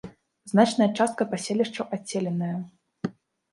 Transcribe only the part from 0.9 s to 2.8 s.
частка паселішчаў адселеныя.